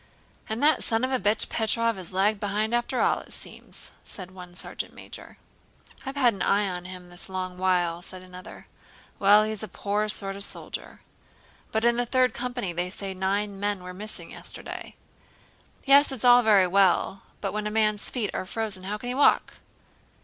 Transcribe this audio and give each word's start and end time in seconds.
"And 0.49 0.63
that 0.63 0.81
son 0.81 1.03
of 1.03 1.11
a 1.11 1.19
bitch 1.19 1.45
Petróv 1.47 1.95
has 1.95 2.11
lagged 2.11 2.39
behind 2.39 2.73
after 2.73 3.01
all, 3.01 3.19
it 3.19 3.31
seems," 3.31 3.91
said 4.03 4.31
one 4.31 4.55
sergeant 4.55 4.95
major. 4.95 5.37
"I've 6.07 6.15
had 6.15 6.33
an 6.33 6.41
eye 6.41 6.67
on 6.67 6.85
him 6.85 7.09
this 7.09 7.29
long 7.29 7.55
while," 7.59 8.01
said 8.01 8.23
the 8.27 8.35
other. 8.35 8.65
"Well, 9.19 9.43
he's 9.43 9.61
a 9.61 9.67
poor 9.67 10.09
sort 10.09 10.35
of 10.35 10.43
soldier...." 10.43 11.01
"But 11.71 11.85
in 11.85 11.97
the 11.97 12.07
Third 12.07 12.33
Company 12.33 12.73
they 12.73 12.89
say 12.89 13.13
nine 13.13 13.59
men 13.59 13.83
were 13.83 13.93
missing 13.93 14.31
yesterday." 14.31 14.95
"Yes, 15.85 16.11
it's 16.11 16.25
all 16.25 16.41
very 16.41 16.65
well, 16.65 17.21
but 17.39 17.51
when 17.53 17.67
a 17.67 17.69
man's 17.69 18.09
feet 18.09 18.31
are 18.33 18.47
frozen 18.47 18.85
how 18.85 18.97
can 18.97 19.09
he 19.09 19.13
walk?" 19.13 19.57